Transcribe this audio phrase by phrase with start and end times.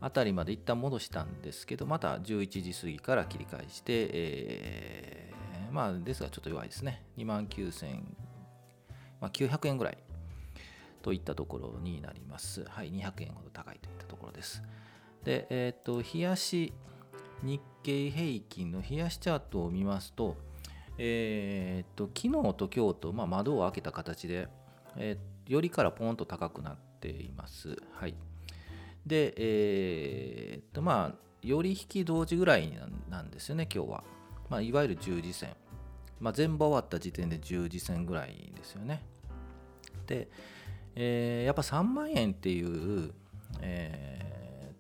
[0.03, 5.30] あたりまで一旦戻したんですけど、また11時過ぎから切り返して、えー
[5.71, 7.03] まあ、ですがちょっと弱いですね。
[7.17, 8.01] 2万9000、
[9.19, 9.97] まあ、900円ぐらい
[11.01, 12.63] といったところになります。
[12.65, 14.61] はい、200円ほど高いといったところです。
[15.23, 16.73] で、えっ、と、冷やし、
[17.43, 20.37] 日経平均の冷やしチャートを見ますと、
[20.97, 24.47] えっ、と、昨日と今日と、まあ、窓を開けた形で、
[24.97, 27.75] えーよりからポンと高くなっています。
[27.93, 28.15] はい。
[29.05, 32.71] で、えーっと、まあ、寄り引き同時ぐらい
[33.09, 34.03] なんですよね、今日は。
[34.49, 35.49] まあ、いわゆる十字線。
[36.21, 39.03] まあ、全場終わった時点で十字線ぐらいですよね。
[40.07, 40.29] で、
[40.95, 43.11] えーやっぱ3万円っていう、
[43.61, 44.31] えー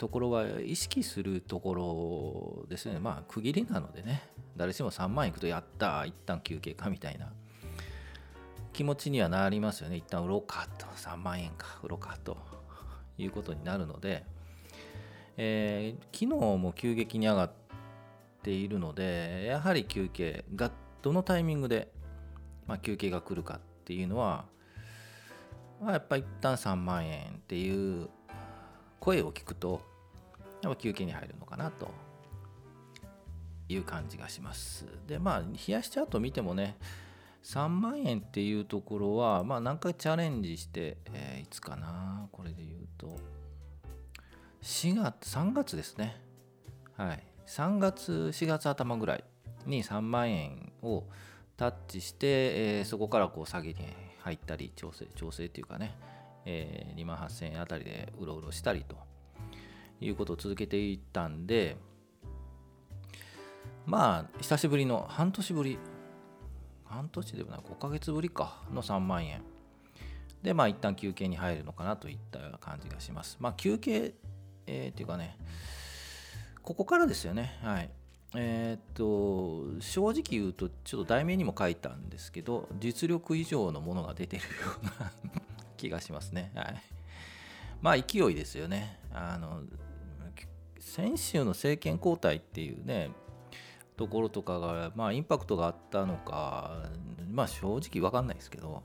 [0.01, 2.99] ところは意識するところですよね。
[2.99, 4.23] まあ、区切りなのでね、
[4.57, 7.31] 誰しも3万円いくと、やった、一旦休憩かみたいな
[8.73, 9.97] 気持ちにはなりますよね。
[9.97, 12.35] 一旦売ろうかと、3万円か、売ろうかと
[13.19, 14.23] いうことになるので、
[15.37, 17.51] えー昨日も急激に上がっ
[18.41, 20.71] ているので、やはり休憩が
[21.01, 21.91] どのタイミングで、
[22.67, 24.45] まあ、休憩が来るかっていうのは、
[25.81, 28.09] まあ、やっぱ一旦3万円っていう
[28.99, 29.81] 声を聞くと、
[30.61, 31.91] やっぱ休憩に入るのかなと
[33.67, 34.85] いう感じがします。
[35.07, 36.77] で、まあ、冷やしチャート見てもね、
[37.43, 43.17] 3万円っていうところは、まあ、何回チャレンジして、えーいつかな、これで言うと、
[44.61, 46.21] 4月、3月ですね。
[46.95, 47.23] はい。
[47.47, 49.23] 3月、4月頭ぐらい
[49.65, 51.05] に3万円を
[51.57, 52.27] タッチして、
[52.79, 53.75] えーそこからこう下げに
[54.19, 55.95] 入ったり、調整、調整っていうかね、
[56.45, 58.95] え2万8000円あたりでうろうろしたりと
[59.99, 61.77] いうことを続けていったんで、
[63.85, 65.79] まあ、久しぶりの半年ぶり、
[66.85, 69.41] 半年でもない、5ヶ月ぶりかの3万円。
[70.43, 73.37] で、まあ、一旦休憩に入るのかなといった感じがします。
[73.39, 74.13] まあ、休憩、
[74.67, 75.37] えーっていうかね、
[76.63, 77.59] ここからですよね。
[77.63, 77.89] はい。
[78.33, 84.49] えっと、正直言うと、ちょっと題名にも書いたんですけど、実力以上のものが出てるよ
[84.81, 85.11] うな
[85.77, 86.51] 気がしますね。
[86.55, 86.81] はい。
[87.81, 88.99] まあ、勢いですよね。
[89.11, 89.63] あの、
[90.79, 93.11] 先週の政権交代っていうね、
[93.97, 96.89] ところとかが、まあ、インパクトがあったのか、
[97.29, 98.83] まあ、正直わかんないですけど、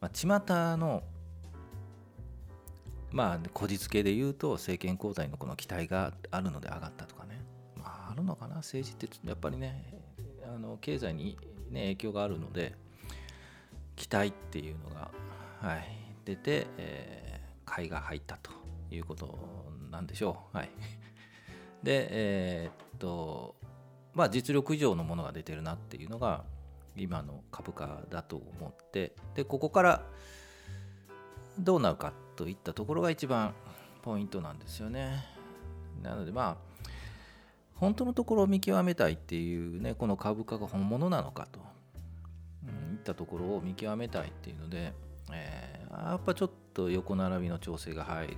[0.00, 0.26] まあ、巷
[0.76, 1.02] の、
[3.10, 7.40] まあ、こじつけで言うと、政権交代のこの期待があるので上がったとかね、
[8.18, 9.82] るのかな、政治ってやっぱりね、
[10.44, 11.38] あの経済に、
[11.70, 12.74] ね、影響があるので、
[13.96, 15.10] 期待っていうのが、
[15.60, 15.88] はい、
[16.24, 17.28] 出て、えー
[17.68, 18.50] 買いが入ったと
[18.90, 19.38] いうこと
[19.90, 20.56] なんでしょう。
[20.56, 20.70] はい、
[21.84, 23.54] で、えーっと、
[24.14, 26.44] まあ、実力以上のものが出てるなっていうのが、
[26.96, 30.02] 今の株価だと思って、で、ここから
[31.58, 33.54] どうなるかといったところが一番
[34.02, 35.24] ポイントなんですよね。
[36.02, 36.67] なので、まあ、
[37.80, 41.60] 本当のところを見極めたいっていうね、この株価が本物なのかと、
[42.64, 44.92] うん、いったところを見極めたいっていうので、
[45.32, 48.36] えーやっぱちょっと横並びの調整が入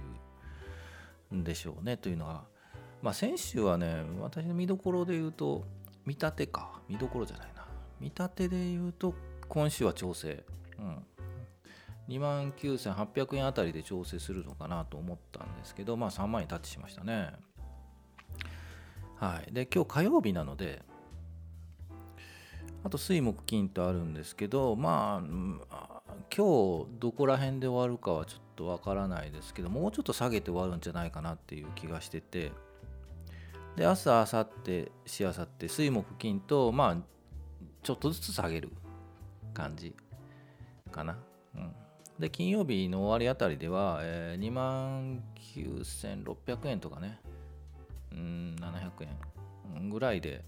[1.30, 2.44] るんでしょうねというのが、
[3.02, 5.64] まあ、先週はね、私の見どころで言うと、
[6.06, 7.66] 見立てか、見どころじゃないな、
[8.00, 9.14] 見立てで言うと、
[9.48, 10.44] 今週は調整、
[10.78, 11.04] うん、
[12.08, 17.32] 2万9800円あたりで調整するのかなと思ったんですけど、まあ3万円タッチしましたね。
[19.20, 19.52] はい。
[19.52, 20.82] で、今日火曜日なので、
[22.82, 25.22] あと水木金とあるんですけどま
[25.70, 26.02] あ
[26.34, 32.52] 今日どこら辺で終わるかはちょっとわからないですけどもうちょっと下げて終わるんじゃないかなっていう気がしてて
[33.76, 36.96] で明日明後日しあさって水木金とまあ
[37.82, 38.70] ちょっとずつ下げる
[39.52, 39.94] 感じ
[40.90, 41.18] かな、
[41.54, 41.72] うん、
[42.18, 45.22] で金曜日の終わりあたりでは、えー、2万
[45.54, 47.20] 9600円とかね
[48.12, 49.06] うん700
[49.76, 50.44] 円ぐらいで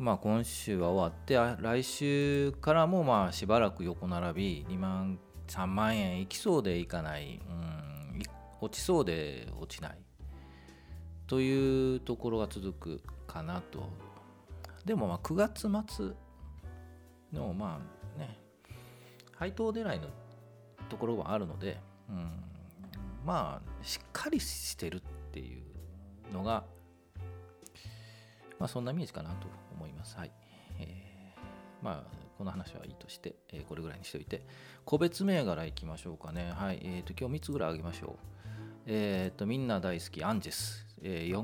[0.00, 8.22] まあ、今週は終わって来週からもまあしばらく横並び2万3万円いきそうでいかない、うん、
[8.62, 9.98] 落ちそうで落ちない
[11.26, 13.90] というところが続くかなと。
[14.84, 16.12] でもまあ9月末
[17.32, 17.80] のま
[18.16, 18.38] あね
[19.36, 20.06] 配当狙いの
[20.88, 21.78] ところはあるので、
[22.08, 22.30] うん、
[23.24, 25.00] まあしっかりしてるっ
[25.30, 25.69] ていう
[26.32, 26.64] のが
[28.60, 30.16] まあそんなイメージかなと思います。
[30.16, 30.30] はい。
[30.78, 34.46] えー、まあ、この話はいいとして、えー、これぐらいにしておいて、
[34.84, 36.52] 個別銘柄いきましょうかね。
[36.54, 36.80] はい。
[36.82, 38.12] えっ、ー、と、今日3つぐらいあげましょう。
[38.86, 40.86] えっ、と、みんな大好き、アンジェス。
[41.02, 41.40] えー、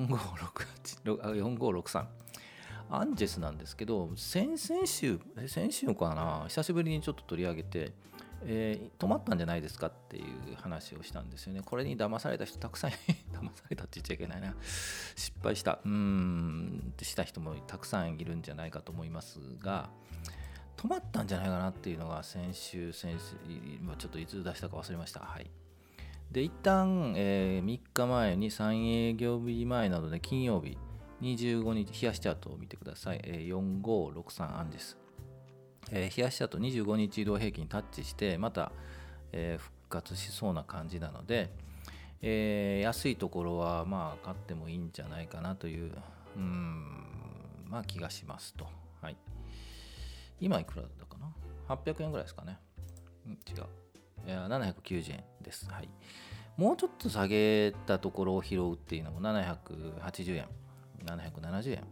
[1.56, 2.06] 4563。
[2.90, 5.18] アンジェスなんですけど、先々週、
[5.48, 7.92] 先週かな、久しぶりにちょっと取り上げて、
[8.48, 11.62] えー、止まったんじゃないですかっていう話をしたんですよね。
[11.64, 12.90] これに騙された人たくさん
[13.34, 14.54] 騙されたって言っちゃいけないな。
[15.16, 15.80] 失敗した。
[15.84, 19.90] うーんって、した人もたくさんいるんじゃないかと思いますが、
[20.76, 23.34] 止まったんじゃないかなっていうのが先週、先週、
[23.98, 25.20] ちょっといつ出したか忘れました。
[25.20, 25.50] はい。
[26.30, 30.78] で、一旦、えー、3日前に3営業日前などで金曜日、
[31.20, 33.20] 25日、冷やしチャートを見てください。
[33.24, 35.05] えー、4563アンジェス。
[35.90, 38.72] えー、冷やしだと25日移動平均タッチしてまた、
[39.32, 41.50] えー、復活しそうな感じなので、
[42.22, 45.92] えー、安いところはまあ買ってもいいんじゃないかなという
[46.36, 48.66] うんまあ気がしますと、
[49.00, 49.16] はい、
[50.40, 51.32] 今いくらだったかな
[51.68, 52.58] ？800円ぐらいですかね、
[53.26, 53.64] うん、違う。
[54.26, 55.88] いや790円です、はい、
[56.56, 60.46] もうちょっと下げたところを拾うっていうのも780円
[61.04, 61.84] 770円。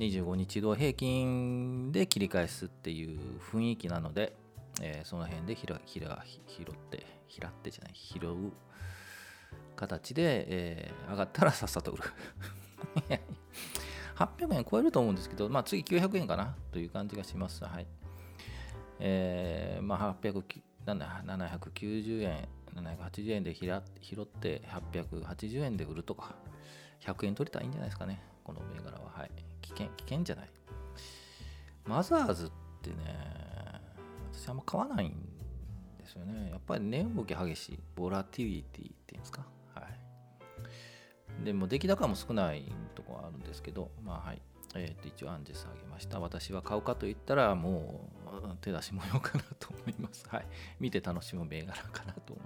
[0.00, 3.18] 25日移動平均で切り返すっていう
[3.52, 4.34] 雰囲気なので、
[4.80, 8.52] えー、その辺でひらひら拾って拾ってじゃない拾う
[9.76, 12.02] 形で、えー、上がったら さっさと売る。
[14.16, 16.54] 800円超えると思うんですけど、まあ、次900円かな？
[16.72, 17.64] という感じがします。
[17.64, 17.86] はい。
[18.98, 20.42] えー、まあ、800
[20.86, 23.72] 790円、780円で拾
[24.22, 26.34] って880円で売るとか、
[27.00, 29.10] 100円取れたらいいんじゃないですかね、この銘柄は。
[29.12, 29.30] はい。
[29.62, 30.50] 危険、危険じゃない。
[31.86, 32.50] マザーズっ
[32.82, 32.96] てね、
[34.32, 35.12] 私あんま買わないん
[35.98, 36.50] ですよね。
[36.50, 37.78] やっぱり値動き激しい。
[37.94, 39.46] ボラティリティっていうんですか。
[39.74, 39.82] は
[41.42, 41.44] い。
[41.44, 42.64] でも、出来高も少ない
[42.96, 44.42] ところあるんですけど、まあはい。
[44.74, 46.20] えー、と一応アンジェスあげました。
[46.20, 50.28] 私は買うかと言ったら、もう手出し模様かなと思います。
[50.28, 50.46] はい。
[50.80, 52.36] 見て楽しむ銘柄かなと。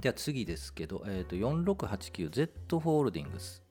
[0.00, 3.62] では次ですけど、えー、と 4689Z ホールディングス。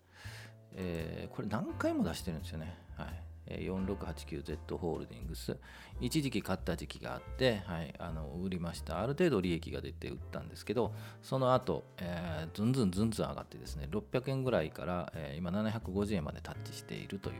[0.73, 2.77] えー、これ何回も出してるんですよね。
[2.95, 3.27] はい。
[3.49, 5.57] 4689Z ホールディングス
[6.01, 17.35] 一時期買った時期があって、はい、あの売りましたある程度利益が出て売ったんですけどその後、えー、ずんずんずんずん上がってですね600円ぐらいから、えー、今750円までタッチしているという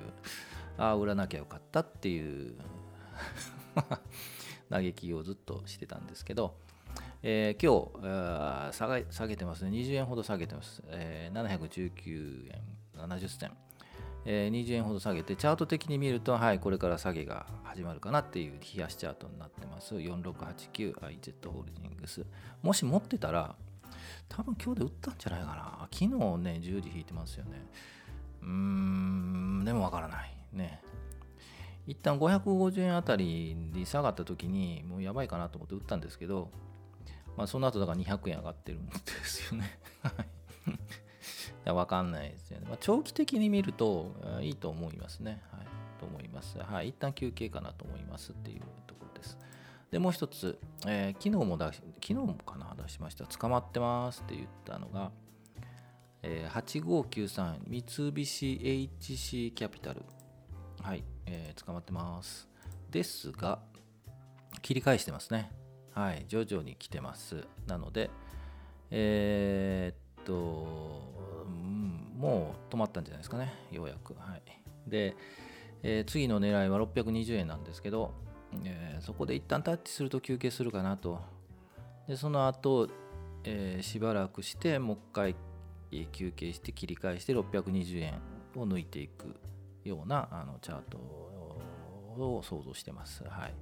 [0.78, 2.56] ああ売らなきゃよかったっていう
[4.70, 6.56] 嘆きをずっとしてたんですけど、
[7.24, 13.52] えー、今日下げ下げてますね20円ほど下げてます、えー、719円70銭、
[14.26, 19.96] えー、20円ほど下げて、チャート的に見ると、はい、これから下げが始まるかなっていう冷やしチャートになってます。
[19.96, 22.26] 4689IZ ホールディングス。
[22.62, 23.56] もし持ってたら、
[24.28, 25.88] 多分今日で売ったんじゃないかな。
[25.92, 27.66] 昨日ね、10時引いてますよね。
[28.42, 30.36] うーん、でもわからない。
[30.52, 30.82] ね。
[31.86, 36.52] 一旦550円あたりに下がった時に、もうやばいかなと思って売ったんですけど、
[37.38, 39.80] まあ、その後だから200円上がってるんですよね。
[40.02, 40.14] はい
[41.66, 42.68] わかんないですよね。
[42.68, 45.42] まあ、長期的に見るといいと思いますね。
[45.52, 45.68] はい。
[46.00, 46.58] と思います。
[46.60, 46.90] はい。
[46.90, 49.38] 一旦休憩かなと思いますっていうところです。
[49.92, 53.26] で、もう一つ、えー、昨日も出し、昨日もかな出しました。
[53.26, 55.12] 捕まってますって言ったのが、
[56.24, 60.04] えー、8593三菱 HC キャピタル。
[60.82, 61.04] はい。
[61.26, 62.48] えー、捕まってます。
[62.90, 63.60] ですが、
[64.62, 65.52] 切り返してますね。
[65.98, 66.26] はい。
[66.28, 67.44] 徐々に来てます。
[67.66, 68.12] なので、
[68.92, 70.32] えー、っと、
[72.16, 74.14] もう止まったんじゃないですかね、ようやく。
[74.14, 74.42] はい、
[74.88, 75.16] で、
[75.82, 78.14] えー、次の狙いは620円なんですけど、
[78.64, 81.20] えー、そこで一旦タッチすると休憩するかなと。
[82.08, 82.90] で、その後、
[83.44, 85.36] え、しばらくして、もう一回
[86.12, 88.22] 休憩して切り返して620円
[88.56, 89.36] を抜いていく
[89.84, 93.24] ようなあのチャートを想像してます。
[93.24, 93.54] はい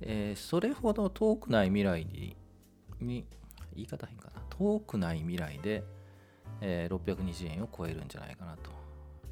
[0.00, 2.36] えー、それほど遠くない未来に
[3.00, 3.26] に
[3.74, 4.42] 言い方変かな。
[4.50, 5.82] 遠くない未来で、
[6.60, 8.70] えー、620円を超えるんじゃないかなと。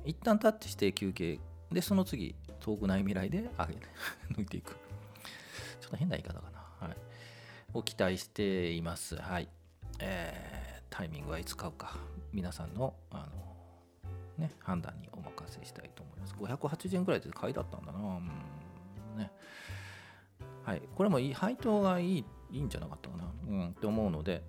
[0.05, 1.39] 一旦タッチして休憩。
[1.71, 3.87] でその次遠くない未来で上げて
[4.37, 4.73] 抜いていく。
[5.81, 6.97] ちょっと変な言い方かな、はい、
[7.73, 9.17] を期待しています。
[9.17, 9.49] はい。
[10.01, 11.97] えー、タイミングはいつ買うか。
[12.33, 13.43] 皆さんのあの
[14.39, 16.35] ね、判断にお任せしたいと思います。
[16.35, 17.99] 580円ぐらいで買いだったんだな。
[17.99, 19.19] うん。
[19.19, 19.31] ね、
[20.65, 24.45] はい、これもいい配当がいいいいんじゃなかったかな、うん、って思うので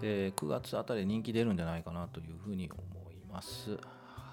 [0.00, 3.78] で9月あたり人気出るんじゃないかなというふうに思います。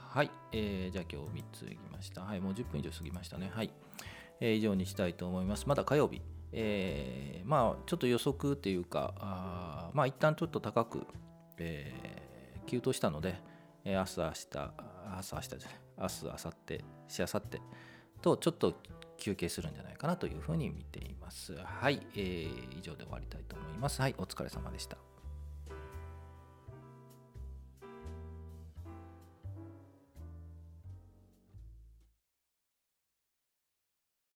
[0.09, 2.21] はい、えー、じゃあ今日3ついきました。
[2.21, 3.51] はい、もう10分以上過ぎましたね。
[3.53, 3.71] はい、
[4.39, 5.67] えー、以上にしたいと思います。
[5.67, 6.21] まだ火曜日。
[6.51, 11.07] えー、まあちょっと予測っていうか、あまあ一旦ちょっと高く、
[11.57, 13.35] えー、急騰したので、
[13.83, 14.73] えー、明日、明日、
[15.17, 17.61] 朝、明日じゃない、明日、明後日、しあさって
[18.21, 18.73] とちょっと
[19.17, 21.55] 休憩するんじゃないかなというふうに見ています。
[21.63, 24.01] はい、えー、以上で終わりたいと思います。
[24.01, 25.14] はい、お疲れ様でした。